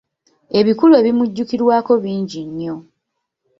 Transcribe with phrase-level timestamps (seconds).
[0.59, 2.75] Ebikulu ebimujjukirwako bingi nnyo.